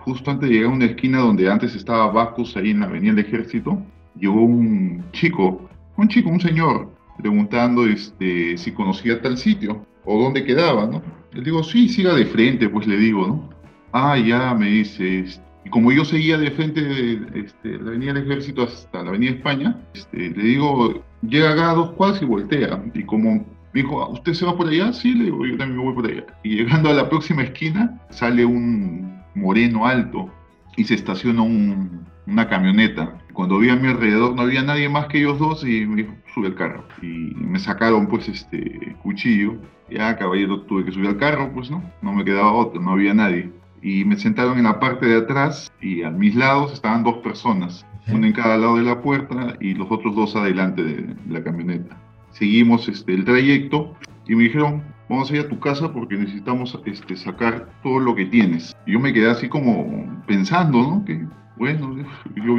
justo 0.04 0.30
antes 0.30 0.48
de 0.48 0.54
llegar 0.54 0.70
a 0.70 0.74
una 0.76 0.84
esquina 0.84 1.18
donde 1.22 1.50
antes 1.50 1.74
estaba 1.74 2.12
Bacus, 2.12 2.56
ahí 2.56 2.70
en 2.70 2.78
la 2.78 2.86
Avenida 2.86 3.14
del 3.14 3.26
Ejército, 3.26 3.82
llegó 4.14 4.42
un 4.42 5.02
chico, 5.10 5.68
un 5.96 6.06
chico, 6.06 6.30
un 6.30 6.40
señor, 6.40 6.88
preguntando 7.18 7.84
este, 7.84 8.56
si 8.56 8.70
conocía 8.70 9.20
tal 9.20 9.38
sitio 9.38 9.84
o 10.04 10.22
dónde 10.22 10.44
quedaba, 10.44 10.86
¿no? 10.86 11.02
Le 11.32 11.42
digo, 11.42 11.64
sí, 11.64 11.88
siga 11.88 12.14
de 12.14 12.26
frente, 12.26 12.68
pues 12.68 12.86
le 12.86 12.96
digo, 12.96 13.26
¿no? 13.26 13.57
Ah, 13.92 14.18
ya, 14.18 14.54
me 14.54 14.66
dice. 14.66 15.24
Y 15.64 15.70
como 15.70 15.92
yo 15.92 16.04
seguía 16.04 16.38
de 16.38 16.50
frente 16.50 16.82
de 16.82 17.40
este, 17.40 17.78
la 17.78 17.90
Avenida 17.90 18.12
del 18.14 18.24
Ejército 18.24 18.62
hasta 18.64 19.02
la 19.02 19.10
Avenida 19.10 19.32
España, 19.32 19.76
este, 19.94 20.30
le 20.30 20.42
digo, 20.42 21.02
llega 21.22 21.52
acá 21.52 21.70
a 21.70 21.74
dos 21.74 21.90
cuadras 21.92 22.22
y 22.22 22.26
voltea. 22.26 22.82
Y 22.94 23.02
como 23.04 23.46
dijo, 23.72 24.02
ah, 24.02 24.08
¿usted 24.10 24.34
se 24.34 24.44
va 24.44 24.56
por 24.56 24.68
allá? 24.68 24.92
Sí, 24.92 25.14
le 25.14 25.24
digo, 25.24 25.44
yo 25.46 25.56
también 25.56 25.82
voy 25.82 25.94
por 25.94 26.06
allá. 26.06 26.26
Y 26.42 26.56
llegando 26.56 26.90
a 26.90 26.94
la 26.94 27.08
próxima 27.08 27.42
esquina, 27.42 27.98
sale 28.10 28.44
un 28.44 29.22
moreno 29.34 29.86
alto 29.86 30.30
y 30.76 30.84
se 30.84 30.94
estaciona 30.94 31.42
una 31.42 32.48
camioneta. 32.48 33.18
Cuando 33.32 33.58
vi 33.58 33.70
a 33.70 33.76
mi 33.76 33.88
alrededor 33.88 34.34
no 34.34 34.42
había 34.42 34.62
nadie 34.62 34.88
más 34.88 35.06
que 35.06 35.18
ellos 35.18 35.38
dos 35.38 35.64
y 35.64 35.86
me 35.86 36.02
dijo, 36.02 36.14
sube 36.34 36.48
al 36.48 36.54
carro. 36.54 36.84
Y 37.02 37.34
me 37.36 37.58
sacaron 37.58 38.06
pues 38.06 38.28
este 38.28 38.96
cuchillo. 39.02 39.56
Ya, 39.90 40.16
caballero, 40.18 40.60
tuve 40.62 40.84
que 40.84 40.92
subir 40.92 41.08
al 41.08 41.16
carro, 41.16 41.50
pues 41.54 41.70
no, 41.70 41.82
no 42.02 42.12
me 42.12 42.22
quedaba 42.22 42.52
otro, 42.52 42.78
no 42.78 42.90
había 42.90 43.14
nadie 43.14 43.50
y 43.82 44.04
me 44.04 44.16
sentaron 44.16 44.58
en 44.58 44.64
la 44.64 44.80
parte 44.80 45.06
de 45.06 45.18
atrás 45.18 45.72
y 45.80 46.02
a 46.02 46.10
mis 46.10 46.34
lados 46.34 46.72
estaban 46.72 47.04
dos 47.04 47.18
personas, 47.18 47.86
una 48.08 48.26
en 48.26 48.32
cada 48.32 48.56
lado 48.56 48.76
de 48.76 48.82
la 48.82 49.00
puerta 49.02 49.56
y 49.60 49.74
los 49.74 49.90
otros 49.90 50.14
dos 50.14 50.36
adelante 50.36 50.82
de 50.82 51.16
la 51.28 51.42
camioneta. 51.42 51.96
Seguimos 52.30 52.88
este, 52.88 53.14
el 53.14 53.24
trayecto 53.24 53.94
y 54.26 54.34
me 54.34 54.44
dijeron, 54.44 54.82
vamos 55.08 55.30
a 55.30 55.36
ir 55.36 55.40
a 55.40 55.48
tu 55.48 55.58
casa 55.58 55.92
porque 55.92 56.16
necesitamos 56.16 56.78
este, 56.84 57.16
sacar 57.16 57.68
todo 57.82 57.98
lo 57.98 58.14
que 58.14 58.26
tienes. 58.26 58.76
Y 58.86 58.92
yo 58.92 59.00
me 59.00 59.12
quedé 59.12 59.30
así 59.30 59.48
como 59.48 60.22
pensando, 60.26 60.78
¿no? 60.78 61.04
Que 61.04 61.24
bueno, 61.56 61.96
yo, 62.36 62.58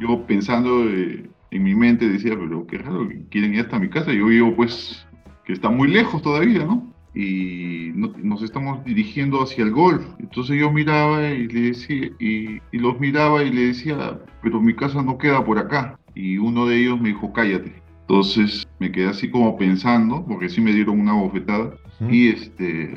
yo 0.00 0.26
pensando, 0.26 0.84
En 1.50 1.62
mi 1.62 1.74
mente 1.74 2.08
decía, 2.08 2.36
pero 2.38 2.66
qué 2.66 2.78
raro, 2.78 3.08
quieren 3.30 3.54
ir 3.54 3.60
hasta 3.60 3.78
mi 3.78 3.88
casa. 3.88 4.12
Yo 4.12 4.26
vivo 4.26 4.54
pues 4.54 5.06
que 5.44 5.52
está 5.52 5.68
muy 5.68 5.88
lejos 5.88 6.22
todavía, 6.22 6.64
¿no? 6.64 6.90
Y 7.14 7.90
nos 7.94 8.42
estamos 8.42 8.84
dirigiendo 8.84 9.42
hacia 9.42 9.64
el 9.64 9.72
golf. 9.72 10.04
Entonces 10.18 10.58
yo 10.58 10.70
miraba 10.70 11.28
y 11.30 11.48
le 11.48 11.60
decía, 11.62 12.10
y, 12.18 12.60
los 12.72 13.00
miraba 13.00 13.42
y 13.42 13.50
le 13.50 13.66
decía, 13.68 14.18
pero 14.42 14.60
mi 14.60 14.74
casa 14.74 15.02
no 15.02 15.18
queda 15.18 15.44
por 15.44 15.58
acá. 15.58 15.98
Y 16.14 16.38
uno 16.38 16.66
de 16.66 16.80
ellos 16.80 17.00
me 17.00 17.08
dijo, 17.08 17.32
cállate. 17.32 17.82
Entonces 18.02 18.66
me 18.78 18.90
quedé 18.90 19.08
así 19.08 19.30
como 19.30 19.56
pensando, 19.56 20.24
porque 20.26 20.48
sí 20.48 20.60
me 20.60 20.72
dieron 20.72 21.00
una 21.00 21.12
bofetada, 21.12 21.74
y 22.08 22.28
este, 22.28 22.96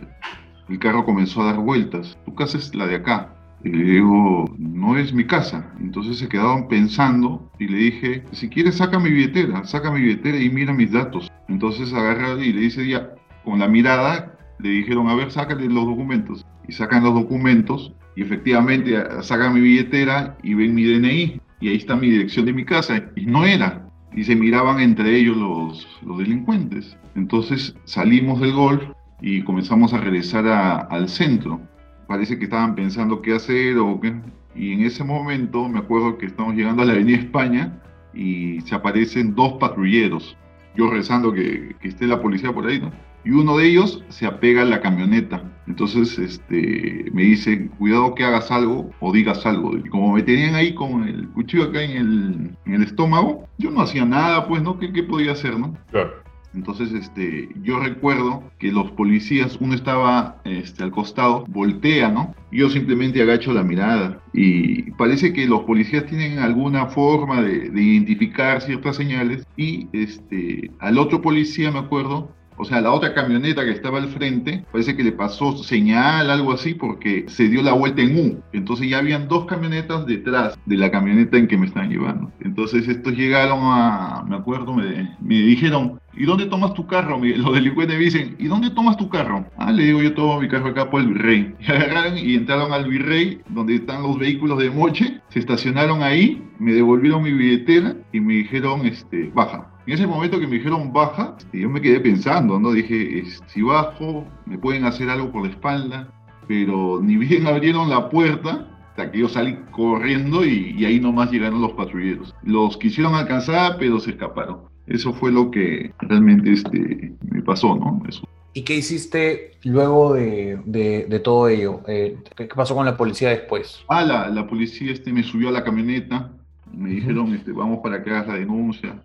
el 0.70 0.80
carro 0.80 1.06
comenzó 1.06 1.42
a 1.42 1.54
dar 1.54 1.60
vueltas. 1.60 2.18
Tu 2.26 2.34
casa 2.36 2.58
es 2.58 2.74
la 2.74 2.88
de 2.88 2.96
acá. 2.96 3.36
Y 3.64 3.70
le 3.70 3.84
digo, 3.84 4.54
no 4.58 4.98
es 4.98 5.14
mi 5.14 5.26
casa. 5.26 5.72
Entonces 5.80 6.18
se 6.18 6.28
quedaban 6.28 6.68
pensando 6.68 7.50
y 7.60 7.68
le 7.68 7.78
dije, 7.78 8.24
si 8.32 8.50
quieres 8.50 8.76
saca 8.76 9.00
mi 9.00 9.10
billetera, 9.10 9.64
saca 9.64 9.92
mi 9.92 10.02
billetera 10.02 10.38
y 10.38 10.50
mira 10.50 10.74
mis 10.74 10.92
datos. 10.92 11.32
Entonces 11.48 11.94
agarra 11.94 12.44
y 12.44 12.52
le 12.52 12.62
dice, 12.62 12.88
ya, 12.88 13.12
con 13.44 13.60
la 13.60 13.68
mirada, 13.68 14.38
le 14.60 14.70
dijeron, 14.70 15.08
a 15.10 15.16
ver, 15.16 15.32
sácale 15.32 15.68
los 15.68 15.86
documentos. 15.86 16.46
Y 16.68 16.72
sacan 16.72 17.04
los 17.04 17.14
documentos 17.14 17.94
y 18.16 18.22
efectivamente 18.22 18.96
sacan 19.22 19.54
mi 19.54 19.62
billetera 19.62 20.38
y 20.44 20.54
ven 20.54 20.74
mi 20.74 20.84
DNI. 20.84 21.42
Y 21.60 21.70
ahí 21.70 21.76
está 21.76 21.96
mi 21.96 22.10
dirección 22.10 22.46
de 22.46 22.54
mi 22.54 22.66
casa. 22.66 23.04
Y 23.16 23.26
no 23.26 23.46
era. 23.46 23.88
Y 24.14 24.24
se 24.24 24.36
miraban 24.36 24.80
entre 24.80 25.18
ellos 25.18 25.38
los, 25.38 25.88
los 26.06 26.18
delincuentes. 26.18 26.98
Entonces 27.16 27.76
salimos 27.86 28.40
del 28.40 28.54
golf 28.54 28.84
y 29.22 29.42
comenzamos 29.44 29.94
a 29.94 29.98
regresar 30.00 30.48
al 30.48 31.10
centro. 31.10 31.62
Parece 32.08 32.38
que 32.38 32.46
estaban 32.46 32.76
pensando 32.76 33.22
qué 33.22 33.34
hacer 33.34 33.78
o 33.78 34.00
qué. 34.00 34.14
Y 34.56 34.74
en 34.74 34.82
ese 34.82 35.04
momento 35.04 35.68
me 35.68 35.80
acuerdo 35.80 36.18
que 36.18 36.28
estamos 36.28 36.56
llegando 36.56 36.84
a 36.84 36.86
la 36.86 36.94
Avenida 36.94 37.18
España 37.18 37.82
y 38.14 38.62
se 38.62 38.76
aparecen 38.76 39.34
dos 39.34 39.54
patrulleros. 39.54 40.38
Yo 40.76 40.90
rezando 40.90 41.34
que, 41.34 41.76
que 41.80 41.88
esté 41.88 42.06
la 42.06 42.22
policía 42.22 42.52
por 42.54 42.68
ahí, 42.68 42.80
¿no? 42.80 42.92
Y 43.26 43.32
uno 43.32 43.58
de 43.58 43.68
ellos 43.68 44.04
se 44.10 44.26
apega 44.26 44.64
a 44.64 44.66
la 44.66 44.82
camioneta. 44.82 45.44
Entonces 45.68 46.20
este, 46.20 47.10
me 47.14 47.24
dice, 47.24 47.70
cuidado 47.78 48.16
que 48.16 48.24
hagas 48.24 48.52
algo 48.52 48.92
o 49.00 49.14
digas 49.14 49.46
algo. 49.46 49.78
Y 49.78 49.84
como 49.90 50.14
me 50.14 50.24
tenían 50.24 50.56
ahí 50.56 50.74
con 50.74 51.08
el 51.08 51.30
cuchillo 51.30 51.66
acá 51.66 51.82
en 51.82 51.92
el, 51.92 52.58
en 52.66 52.74
el 52.74 52.84
estómago, 52.84 53.48
yo 53.58 53.72
no 53.72 53.82
hacía 53.82 54.06
nada, 54.06 54.48
pues, 54.48 54.62
¿no? 54.62 54.78
¿Qué, 54.78 54.92
qué 54.92 55.04
podía 55.04 55.32
hacer, 55.32 55.58
no? 55.58 55.78
Claro. 55.92 56.24
Entonces, 56.54 56.92
este, 56.92 57.50
yo 57.64 57.80
recuerdo 57.80 58.44
que 58.60 58.72
los 58.72 58.92
policías, 58.92 59.58
uno 59.60 59.74
estaba 59.74 60.40
este, 60.44 60.84
al 60.84 60.92
costado, 60.92 61.46
voltea, 61.48 62.10
¿no? 62.10 62.36
Yo 62.52 62.70
simplemente 62.70 63.22
agacho 63.22 63.54
la 63.54 63.64
mirada 63.64 64.22
y 64.34 64.92
parece 64.92 65.34
que 65.34 65.48
los 65.48 65.64
policías 65.64 66.06
tienen 66.06 66.38
alguna 66.38 66.88
forma 66.88 67.42
de, 67.42 67.70
de 67.70 67.82
identificar 67.82 68.62
ciertas 68.62 68.98
señales 68.98 69.48
y 69.58 69.88
este, 69.94 70.70
al 70.80 71.00
otro 71.00 71.22
policía, 71.22 71.72
me 71.72 71.80
acuerdo, 71.80 72.30
o 72.58 72.66
sea, 72.66 72.82
la 72.82 72.92
otra 72.92 73.14
camioneta 73.14 73.64
que 73.64 73.72
estaba 73.72 74.00
al 74.00 74.10
frente, 74.10 74.66
parece 74.72 74.96
que 74.96 75.04
le 75.04 75.12
pasó 75.12 75.56
señal, 75.58 76.30
algo 76.30 76.52
así, 76.52 76.74
porque 76.74 77.26
se 77.28 77.50
dio 77.50 77.62
la 77.62 77.74
vuelta 77.74 78.02
en 78.02 78.18
U. 78.18 78.44
Entonces 78.54 78.90
ya 78.90 79.00
habían 79.00 79.28
dos 79.28 79.46
camionetas 79.46 80.06
detrás 80.06 80.58
de 80.66 80.78
la 80.78 80.92
camioneta 80.92 81.38
en 81.38 81.48
que 81.48 81.58
me 81.58 81.68
están 81.68 81.90
llevando. 81.90 82.32
Entonces 82.42 82.88
estos 82.88 83.14
llegaron 83.14 83.60
a, 83.62 84.24
me 84.28 84.36
acuerdo, 84.36 84.74
me, 84.74 85.16
me 85.22 85.36
dijeron, 85.36 86.00
¿y 86.16 86.26
dónde 86.26 86.46
tomas 86.46 86.74
tu 86.74 86.86
carro? 86.88 87.20
Los 87.24 87.54
delincuentes 87.54 87.98
me 87.98 88.04
dicen, 88.04 88.36
¿y 88.40 88.48
dónde 88.48 88.70
tomas 88.70 88.98
tu 88.98 89.10
carro? 89.10 89.46
Ah, 89.58 89.72
le 89.72 89.86
digo, 89.86 90.02
yo 90.02 90.14
tomo 90.14 90.40
mi 90.40 90.48
carro 90.48 90.70
acá 90.70 90.90
por 90.90 91.02
el 91.02 91.08
Virrey. 91.08 91.56
Y 91.60 91.72
agarraron 91.72 92.18
y 92.18 92.36
entraron 92.36 92.74
al 92.74 92.88
Virrey, 92.88 93.42
donde 93.50 93.76
están 93.76 94.04
los 94.04 94.18
vehículos 94.18 94.60
de 94.60 94.70
Moche, 94.70 95.22
se 95.30 95.40
estacionaron 95.40 96.04
ahí, 96.04 96.42
me 96.60 96.74
devolvieron 96.74 97.24
mi 97.24 97.32
billetera 97.32 97.96
y 98.12 98.20
me 98.20 98.36
dijeron, 98.36 98.86
este, 98.86 99.32
baja. 99.34 99.73
En 99.86 99.94
ese 99.94 100.08
momento 100.08 100.40
que 100.40 100.48
me 100.48 100.56
dijeron 100.56 100.94
baja, 100.94 101.36
yo 101.52 101.70
me 101.70 101.82
quedé 101.82 102.00
pensando, 102.00 102.58
¿no? 102.58 102.72
Dije, 102.72 103.24
si 103.48 103.62
bajo, 103.62 104.26
me 104.46 104.58
pueden 104.58 104.86
hacer 104.86 105.10
algo 105.10 105.30
por 105.30 105.44
la 105.44 105.50
espalda, 105.50 106.08
pero 106.48 107.02
ni 107.02 107.18
bien 107.18 107.48
abrieron 107.48 107.90
la 107.90 108.10
puerta, 108.10 108.66
hasta 108.90 109.12
que 109.12 109.20
yo 109.20 109.28
salí 109.28 109.58
corriendo 109.72 110.46
y, 110.46 110.74
y 110.78 110.86
ahí 110.86 111.02
nomás 111.02 111.32
llegaron 111.32 111.62
los 111.62 111.74
patrulleros. 111.74 112.34
Los 112.44 112.78
quisieron 112.78 113.14
alcanzar, 113.16 113.76
pero 113.78 114.00
se 114.00 114.12
escaparon. 114.12 114.62
Eso 114.88 115.14
fue 115.14 115.34
lo 115.34 115.52
que 115.52 115.92
realmente 116.00 116.54
este, 116.54 117.14
me 117.30 117.42
pasó, 117.42 117.76
¿no? 117.76 118.02
Eso. 118.08 118.24
¿Y 118.54 118.62
qué 118.62 118.76
hiciste 118.76 119.58
luego 119.64 120.14
de, 120.14 120.60
de, 120.66 121.20
todo 121.20 121.50
ello? 121.50 121.82
Eh, 121.88 122.18
¿Qué 122.38 122.46
pasó 122.46 122.76
con 122.76 122.86
la 122.86 122.96
policía 122.96 123.30
después? 123.30 123.84
Ah, 123.90 124.04
la, 124.04 124.30
la 124.30 124.48
policía 124.48 124.94
este, 124.94 125.12
me 125.12 125.24
subió 125.24 125.50
a 125.50 125.52
la 125.52 125.64
camioneta, 125.64 126.32
me 126.72 126.92
dijeron, 126.92 127.34
este, 127.34 127.52
vamos 127.52 127.80
para 127.82 128.04
que 128.04 128.12
hagas 128.12 128.28
la 128.28 128.36
denuncia 128.36 129.04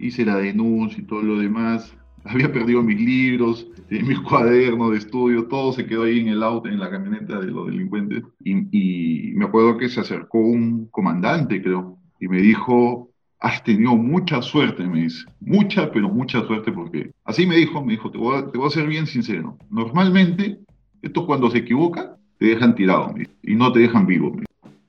hice 0.00 0.24
la 0.24 0.36
denuncia 0.36 1.00
y 1.00 1.06
todo 1.06 1.22
lo 1.22 1.38
demás. 1.38 1.94
Había 2.24 2.52
perdido 2.52 2.82
mis 2.82 3.00
libros, 3.00 3.66
eh, 3.88 4.02
mis 4.02 4.20
cuadernos 4.20 4.90
de 4.90 4.98
estudio, 4.98 5.46
todo 5.46 5.72
se 5.72 5.86
quedó 5.86 6.04
ahí 6.04 6.20
en 6.20 6.28
el 6.28 6.42
auto, 6.42 6.68
en 6.68 6.78
la 6.78 6.90
camioneta 6.90 7.40
de 7.40 7.46
los 7.46 7.66
delincuentes. 7.66 8.22
Y, 8.44 9.32
me 9.34 9.46
acuerdo 9.46 9.78
que 9.78 9.88
se 9.88 10.00
acercó 10.00 10.38
un 10.38 10.86
comandante, 10.90 11.62
creo, 11.62 11.96
y 12.20 12.28
me 12.28 12.42
dijo, 12.42 13.08
has 13.38 13.64
tenido 13.64 13.96
mucha 13.96 14.42
suerte, 14.42 14.86
me 14.86 15.02
dice. 15.04 15.24
Mucha, 15.40 15.90
pero 15.90 16.10
mucha 16.10 16.46
suerte 16.46 16.72
porque... 16.72 17.10
Así 17.24 17.46
me 17.46 17.56
dijo, 17.56 17.82
me 17.82 17.92
dijo, 17.92 18.10
te 18.10 18.18
voy 18.18 18.36
a, 18.36 18.50
te 18.50 18.58
voy 18.58 18.66
a 18.66 18.70
ser 18.70 18.86
bien 18.86 19.06
sincero. 19.06 19.56
Normalmente, 19.70 20.58
esto 21.00 21.24
cuando 21.24 21.50
se 21.50 21.58
equivoca, 21.58 22.16
te 22.38 22.46
dejan 22.46 22.74
tirado 22.74 23.14
y 23.42 23.54
no 23.54 23.72
te 23.72 23.80
dejan 23.80 24.06
vivo. 24.06 24.36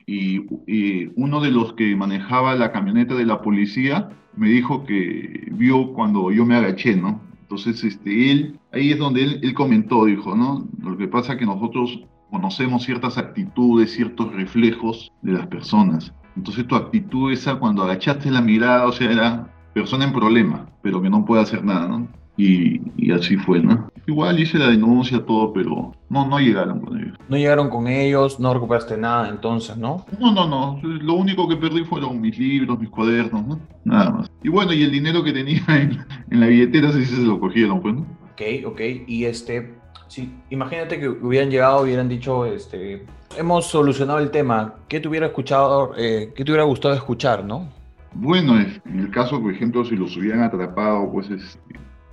Y, 0.05 0.41
y, 0.67 1.11
uno 1.15 1.41
de 1.41 1.51
los 1.51 1.73
que 1.73 1.95
manejaba 1.95 2.55
la 2.55 2.71
camioneta 2.71 3.15
de 3.15 3.25
la 3.25 3.41
policía 3.41 4.09
me 4.35 4.49
dijo 4.49 4.83
que 4.83 5.49
vio 5.51 5.93
cuando 5.93 6.31
yo 6.31 6.45
me 6.45 6.55
agaché, 6.55 6.95
¿no? 6.95 7.21
Entonces, 7.41 7.83
este, 7.83 8.31
él, 8.31 8.59
ahí 8.71 8.91
es 8.91 8.97
donde 8.97 9.23
él, 9.23 9.39
él 9.43 9.53
comentó, 9.53 10.05
dijo, 10.05 10.35
¿no? 10.35 10.67
Lo 10.81 10.97
que 10.97 11.07
pasa 11.07 11.33
es 11.33 11.39
que 11.39 11.45
nosotros 11.45 11.99
conocemos 12.31 12.83
ciertas 12.83 13.17
actitudes, 13.17 13.91
ciertos 13.91 14.33
reflejos 14.33 15.11
de 15.21 15.33
las 15.33 15.47
personas. 15.47 16.13
Entonces 16.35 16.65
tu 16.65 16.75
actitud 16.75 17.31
esa 17.31 17.55
cuando 17.55 17.83
agachaste 17.83 18.31
la 18.31 18.41
mirada, 18.41 18.87
o 18.87 18.91
sea, 18.91 19.11
era 19.11 19.53
persona 19.73 20.05
en 20.05 20.13
problema, 20.13 20.65
pero 20.81 21.01
que 21.01 21.09
no 21.09 21.25
puede 21.25 21.41
hacer 21.41 21.63
nada, 21.63 21.87
¿no? 21.87 22.07
Y, 22.37 23.11
así 23.11 23.35
fue, 23.35 23.59
¿no? 23.59 23.90
Igual 24.07 24.39
hice 24.39 24.57
la 24.57 24.67
denuncia, 24.67 25.23
todo, 25.25 25.53
pero 25.53 25.93
no, 26.09 26.27
no 26.27 26.39
llegaron 26.39 26.81
con 26.81 26.97
ellos. 26.97 27.17
No 27.29 27.37
llegaron 27.37 27.69
con 27.69 27.87
ellos, 27.87 28.39
no 28.39 28.53
recuperaste 28.53 28.97
nada 28.97 29.29
entonces, 29.29 29.77
¿no? 29.77 30.05
No, 30.19 30.33
no, 30.33 30.47
no. 30.47 30.79
Lo 30.83 31.13
único 31.13 31.47
que 31.47 31.55
perdí 31.55 31.83
fueron 31.83 32.19
mis 32.19 32.37
libros, 32.37 32.79
mis 32.79 32.89
cuadernos, 32.89 33.45
¿no? 33.45 33.59
Nada 33.83 34.09
más. 34.09 34.31
Y 34.43 34.49
bueno, 34.49 34.73
y 34.73 34.83
el 34.83 34.91
dinero 34.91 35.23
que 35.23 35.31
tenía 35.31 35.63
en, 36.29 36.39
la 36.39 36.47
billetera 36.47 36.91
sí 36.91 37.05
se 37.05 37.21
lo 37.21 37.39
cogieron, 37.39 37.81
pues, 37.81 37.95
¿no? 37.95 38.01
Ok, 38.31 38.41
ok. 38.65 38.81
Y 39.07 39.25
este, 39.25 39.75
sí, 40.07 40.33
imagínate 40.49 40.99
que 40.99 41.07
hubieran 41.07 41.51
llegado, 41.51 41.83
hubieran 41.83 42.09
dicho, 42.09 42.45
este, 42.45 43.05
hemos 43.37 43.67
solucionado 43.67 44.19
el 44.19 44.31
tema. 44.31 44.75
¿Qué 44.87 44.99
te 44.99 45.07
hubiera 45.07 45.27
escuchado, 45.27 45.93
eh, 45.95 46.33
qué 46.35 46.43
te 46.43 46.51
hubiera 46.51 46.63
gustado 46.63 46.95
escuchar, 46.95 47.45
no? 47.45 47.69
Bueno, 48.13 48.59
en 48.59 48.99
el 48.99 49.09
caso, 49.09 49.41
por 49.41 49.53
ejemplo, 49.53 49.85
si 49.85 49.95
los 49.95 50.17
hubieran 50.17 50.41
atrapado, 50.41 51.09
pues 51.11 51.29
es, 51.29 51.57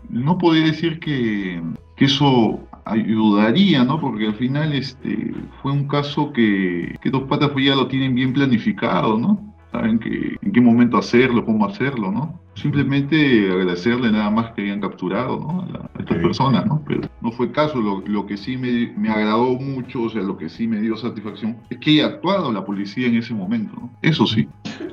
no 0.08 0.38
podría 0.38 0.66
decir 0.66 1.00
que, 1.00 1.62
eso 1.96 2.60
ayudaría, 2.84 3.82
¿no? 3.82 4.00
Porque 4.00 4.26
al 4.26 4.34
final 4.34 4.72
este, 4.72 5.34
fue 5.60 5.72
un 5.72 5.88
caso 5.88 6.32
que, 6.32 6.96
que 7.02 7.10
Dos 7.10 7.24
Patas 7.24 7.50
ya 7.56 7.74
lo 7.74 7.88
tienen 7.88 8.14
bien 8.14 8.32
planificado, 8.32 9.18
¿no? 9.18 9.54
Saben 9.72 9.98
que, 9.98 10.36
en 10.40 10.52
qué 10.52 10.60
momento 10.60 10.96
hacerlo, 10.96 11.44
cómo 11.44 11.66
hacerlo, 11.66 12.12
¿no? 12.12 12.40
Simplemente 12.60 13.50
agradecerle 13.50 14.10
nada 14.10 14.30
más 14.30 14.52
que 14.52 14.62
habían 14.62 14.80
capturado 14.80 15.38
¿no? 15.38 15.68
a, 15.78 16.00
estas 16.00 16.18
personas, 16.18 16.66
¿no? 16.66 16.82
Pero 16.86 17.02
no 17.20 17.30
fue 17.30 17.52
caso. 17.52 17.80
Lo, 17.80 18.02
lo 18.04 18.26
que 18.26 18.36
sí 18.36 18.56
me, 18.56 18.92
me, 18.96 19.10
agradó 19.10 19.54
mucho, 19.54 20.02
o 20.02 20.10
sea, 20.10 20.22
lo 20.22 20.36
que 20.36 20.48
sí 20.48 20.66
me 20.66 20.80
dio 20.80 20.96
satisfacción, 20.96 21.58
es 21.70 21.78
que 21.78 21.90
haya 21.90 22.06
actuado 22.06 22.50
la 22.52 22.64
policía 22.64 23.06
en 23.06 23.16
ese 23.16 23.32
momento, 23.32 23.74
¿no? 23.76 23.90
Eso 24.02 24.26
sí. 24.26 24.48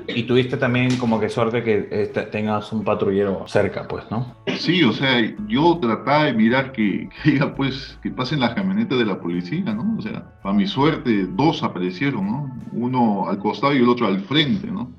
Y 0.08 0.22
tuviste 0.22 0.56
también 0.56 0.96
como 0.98 1.18
que 1.18 1.28
suerte 1.28 1.64
que 1.64 1.88
eh, 1.90 2.06
tengas 2.30 2.72
un 2.72 2.84
patrullero 2.84 3.44
cerca, 3.48 3.88
pues, 3.88 4.04
¿no? 4.10 4.36
Sí, 4.58 4.84
o 4.84 4.92
sea, 4.92 5.34
yo 5.48 5.78
trataba 5.80 6.24
de 6.24 6.34
mirar 6.34 6.70
que, 6.70 7.08
que 7.24 7.44
pues, 7.56 7.98
que 8.02 8.10
pasen 8.10 8.40
las 8.40 8.54
camionetas 8.54 8.98
de 8.98 9.06
la 9.06 9.20
policía, 9.20 9.74
¿no? 9.74 9.96
O 9.98 10.02
sea, 10.02 10.40
para 10.42 10.54
mi 10.54 10.66
suerte, 10.66 11.26
dos 11.26 11.64
aparecieron, 11.64 12.26
¿no? 12.26 12.56
Uno 12.72 13.28
al 13.28 13.38
costado 13.38 13.74
y 13.74 13.78
el 13.78 13.88
otro 13.88 14.06
al 14.06 14.20
frente, 14.20 14.68
¿no? 14.68 14.92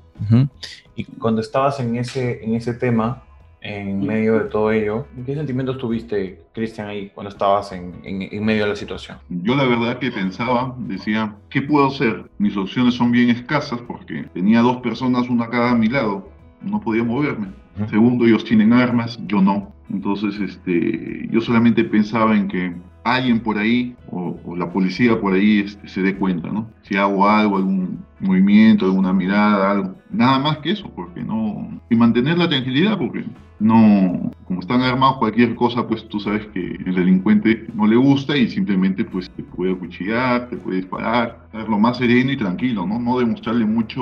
Y 0.96 1.04
cuando 1.04 1.40
estabas 1.40 1.80
en 1.80 1.96
ese, 1.96 2.44
en 2.44 2.54
ese 2.54 2.74
tema, 2.74 3.22
en 3.60 4.06
medio 4.06 4.34
de 4.34 4.44
todo 4.44 4.70
ello, 4.70 5.06
¿qué 5.26 5.34
sentimientos 5.34 5.78
tuviste, 5.78 6.42
Cristian, 6.52 6.88
ahí 6.88 7.10
cuando 7.14 7.30
estabas 7.30 7.72
en, 7.72 7.92
en, 8.04 8.44
medio 8.44 8.64
de 8.64 8.70
la 8.70 8.76
situación? 8.76 9.18
Yo 9.28 9.56
la 9.56 9.64
verdad 9.64 9.98
que 9.98 10.10
pensaba, 10.10 10.74
decía, 10.78 11.34
¿qué 11.50 11.62
puedo 11.62 11.88
hacer? 11.88 12.30
Mis 12.38 12.56
opciones 12.56 12.94
son 12.94 13.10
bien 13.10 13.30
escasas 13.30 13.80
porque 13.80 14.24
tenía 14.32 14.60
dos 14.60 14.78
personas, 14.78 15.28
una 15.28 15.48
cada 15.48 15.72
a 15.72 15.74
mi 15.74 15.88
lado, 15.88 16.28
no 16.62 16.80
podía 16.80 17.04
moverme. 17.04 17.48
Segundo, 17.90 18.26
ellos 18.26 18.44
tienen 18.44 18.72
armas, 18.72 19.18
yo 19.26 19.40
no. 19.40 19.72
Entonces, 19.90 20.38
este, 20.40 21.28
yo 21.30 21.40
solamente 21.40 21.84
pensaba 21.84 22.36
en 22.36 22.48
que 22.48 22.74
alguien 23.04 23.40
por 23.40 23.56
ahí 23.56 23.94
o, 24.10 24.36
la 24.56 24.70
policía 24.70 25.18
por 25.20 25.34
ahí 25.34 25.60
este, 25.60 25.88
se 25.88 26.02
dé 26.02 26.16
cuenta, 26.16 26.48
¿no? 26.48 26.68
Si 26.82 26.96
hago 26.96 27.28
algo, 27.28 27.56
algún 27.56 28.04
movimiento, 28.20 28.86
alguna 28.86 29.12
mirada, 29.12 29.70
algo 29.70 29.94
Nada 30.10 30.38
más 30.38 30.58
que 30.58 30.72
eso, 30.72 30.90
porque 30.94 31.22
no... 31.22 31.80
Y 31.90 31.96
mantener 31.96 32.38
la 32.38 32.48
tranquilidad, 32.48 32.98
porque 32.98 33.24
no, 33.60 34.30
como 34.44 34.60
están 34.60 34.82
armados 34.82 35.18
cualquier 35.18 35.54
cosa, 35.56 35.86
pues 35.86 36.06
tú 36.08 36.20
sabes 36.20 36.46
que 36.54 36.60
el 36.60 36.94
delincuente 36.94 37.66
no 37.74 37.86
le 37.86 37.96
gusta 37.96 38.36
y 38.36 38.48
simplemente 38.48 39.04
pues 39.04 39.28
te 39.30 39.42
puede 39.42 39.72
acuchillar, 39.72 40.48
te 40.48 40.56
puede 40.56 40.78
disparar, 40.78 41.48
ser 41.50 41.68
lo 41.68 41.78
más 41.78 41.98
sereno 41.98 42.30
y 42.30 42.36
tranquilo, 42.36 42.86
¿no? 42.86 42.98
No 42.98 43.18
demostrarle 43.18 43.64
mucho, 43.64 44.00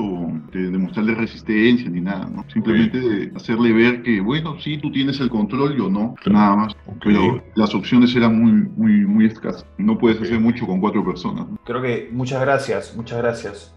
de 0.52 0.70
demostrarle 0.70 1.14
resistencia 1.14 1.88
ni 1.88 2.00
nada, 2.00 2.28
¿no? 2.28 2.44
Simplemente 2.52 3.32
hacerle 3.34 3.72
ver 3.72 4.02
que, 4.02 4.20
bueno, 4.20 4.60
sí, 4.60 4.78
tú 4.78 4.92
tienes 4.92 5.20
el 5.20 5.30
control, 5.30 5.76
yo 5.76 5.88
no, 5.88 6.14
nada 6.26 6.56
más. 6.56 6.76
Pero 7.02 7.42
las 7.54 7.74
opciones 7.74 8.14
eran 8.14 8.38
muy, 8.38 8.52
muy, 8.76 9.06
muy 9.06 9.26
escasas. 9.26 9.64
No 9.78 9.96
puedes 9.96 10.20
hacer 10.20 10.38
mucho 10.38 10.66
con 10.66 10.80
cuatro 10.80 11.04
personas. 11.04 11.46
Creo 11.64 11.80
que 11.80 12.10
muchas 12.12 12.40
gracias, 12.40 12.94
muchas 12.96 13.18
gracias. 13.18 13.75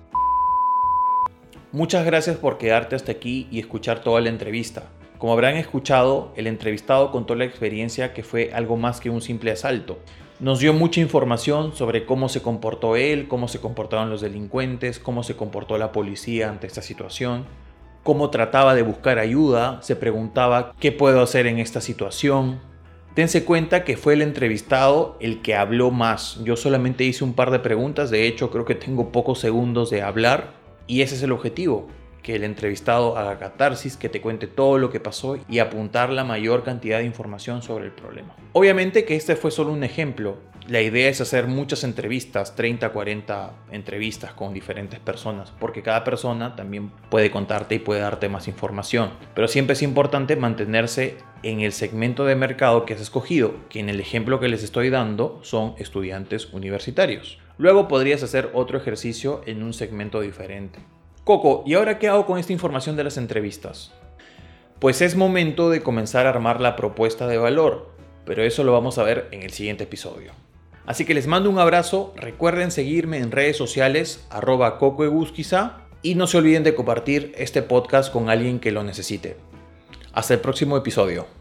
Muchas 1.71 2.03
gracias 2.03 2.35
por 2.35 2.57
quedarte 2.57 2.95
hasta 2.95 3.11
aquí 3.11 3.47
y 3.51 3.59
escuchar 3.59 4.01
toda 4.01 4.19
la 4.21 4.29
entrevista. 4.29 4.85
Como 5.19 5.33
habrán 5.33 5.55
escuchado, 5.55 6.33
el 6.35 6.47
entrevistado 6.47 7.11
contó 7.11 7.35
la 7.35 7.45
experiencia 7.45 8.11
que 8.11 8.23
fue 8.23 8.49
algo 8.55 8.75
más 8.75 8.99
que 8.99 9.11
un 9.11 9.21
simple 9.21 9.51
asalto. 9.51 9.99
Nos 10.39 10.57
dio 10.57 10.73
mucha 10.73 10.99
información 10.99 11.75
sobre 11.75 12.07
cómo 12.07 12.27
se 12.27 12.41
comportó 12.41 12.95
él, 12.95 13.27
cómo 13.27 13.47
se 13.47 13.59
comportaron 13.59 14.09
los 14.09 14.21
delincuentes, 14.21 14.97
cómo 14.97 15.21
se 15.21 15.35
comportó 15.35 15.77
la 15.77 15.91
policía 15.91 16.49
ante 16.49 16.65
esta 16.65 16.81
situación, 16.81 17.45
cómo 18.01 18.31
trataba 18.31 18.73
de 18.73 18.81
buscar 18.81 19.19
ayuda, 19.19 19.79
se 19.83 19.95
preguntaba 19.95 20.73
qué 20.79 20.91
puedo 20.91 21.21
hacer 21.21 21.45
en 21.45 21.59
esta 21.59 21.81
situación. 21.81 22.61
Dense 23.15 23.45
cuenta 23.45 23.83
que 23.83 23.95
fue 23.95 24.13
el 24.13 24.23
entrevistado 24.23 25.17
el 25.19 25.43
que 25.43 25.53
habló 25.53 25.91
más. 25.91 26.39
Yo 26.43 26.55
solamente 26.55 27.03
hice 27.03 27.23
un 27.23 27.33
par 27.33 27.51
de 27.51 27.59
preguntas, 27.59 28.09
de 28.09 28.25
hecho 28.25 28.49
creo 28.49 28.65
que 28.65 28.73
tengo 28.73 29.11
pocos 29.11 29.37
segundos 29.37 29.91
de 29.91 30.01
hablar 30.01 30.57
y 30.89 31.03
ese 31.03 31.15
es 31.15 31.21
el 31.21 31.31
objetivo, 31.31 31.87
que 32.23 32.35
el 32.35 32.43
entrevistado 32.43 33.15
haga 33.15 33.37
catarsis, 33.37 33.95
que 33.95 34.09
te 34.09 34.21
cuente 34.21 34.47
todo 34.47 34.79
lo 34.79 34.89
que 34.89 34.99
pasó 34.99 35.37
y 35.47 35.59
apuntar 35.59 36.09
la 36.09 36.23
mayor 36.23 36.63
cantidad 36.63 36.97
de 36.97 37.05
información 37.05 37.61
sobre 37.61 37.85
el 37.85 37.91
problema. 37.91 38.35
Obviamente 38.53 39.05
que 39.05 39.15
este 39.15 39.35
fue 39.35 39.51
solo 39.51 39.71
un 39.71 39.83
ejemplo. 39.83 40.37
La 40.67 40.81
idea 40.81 41.07
es 41.07 41.21
hacer 41.21 41.45
muchas 41.45 41.83
entrevistas, 41.83 42.55
30, 42.55 42.89
40 42.89 43.53
entrevistas 43.71 44.33
con 44.33 44.51
diferentes 44.51 44.99
personas, 44.99 45.53
porque 45.59 45.83
cada 45.83 46.03
persona 46.03 46.55
también 46.55 46.91
puede 47.11 47.29
contarte 47.29 47.75
y 47.75 47.79
puede 47.79 48.01
darte 48.01 48.27
más 48.27 48.47
información. 48.47 49.11
Pero 49.35 49.47
siempre 49.47 49.73
es 49.73 49.83
importante 49.83 50.35
mantenerse 50.35 51.17
en 51.43 51.59
el 51.59 51.71
segmento 51.71 52.25
de 52.25 52.35
mercado 52.35 52.85
que 52.85 52.95
has 52.95 53.01
escogido, 53.01 53.53
que 53.69 53.79
en 53.79 53.89
el 53.89 53.99
ejemplo 53.99 54.39
que 54.39 54.49
les 54.49 54.63
estoy 54.63 54.89
dando 54.89 55.39
son 55.43 55.75
estudiantes 55.77 56.51
universitarios. 56.51 57.37
Luego 57.59 57.89
podrías 57.89 58.23
hacer 58.23 58.51
otro 58.53 58.77
ejercicio 58.77 59.41
en 59.45 59.63
un 59.63 59.73
segmento 59.73 60.21
diferente. 60.21 60.79
Coco, 61.25 61.61
¿y 61.65 61.73
ahora 61.73 61.99
qué 61.99 62.07
hago 62.07 62.25
con 62.25 62.39
esta 62.39 62.53
información 62.53 62.95
de 62.95 63.03
las 63.03 63.17
entrevistas? 63.17 63.91
Pues 64.79 65.01
es 65.01 65.17
momento 65.17 65.69
de 65.69 65.81
comenzar 65.81 66.25
a 66.25 66.29
armar 66.29 66.61
la 66.61 66.77
propuesta 66.77 67.27
de 67.27 67.37
valor, 67.37 67.89
pero 68.23 68.43
eso 68.43 68.63
lo 68.63 68.71
vamos 68.71 68.97
a 68.97 69.03
ver 69.03 69.27
en 69.31 69.43
el 69.43 69.51
siguiente 69.51 69.83
episodio. 69.83 70.31
Así 70.85 71.03
que 71.03 71.13
les 71.13 71.27
mando 71.27 71.49
un 71.49 71.59
abrazo, 71.59 72.13
recuerden 72.15 72.71
seguirme 72.71 73.17
en 73.17 73.29
redes 73.29 73.57
sociales 73.57 74.25
arroba 74.29 74.77
cocoegusquiza 74.77 75.79
y 76.01 76.15
no 76.15 76.27
se 76.27 76.37
olviden 76.37 76.63
de 76.63 76.75
compartir 76.75 77.33
este 77.35 77.61
podcast 77.61 78.09
con 78.09 78.29
alguien 78.29 78.61
que 78.61 78.71
lo 78.71 78.85
necesite. 78.85 79.35
Hasta 80.13 80.33
el 80.33 80.39
próximo 80.39 80.77
episodio. 80.77 81.38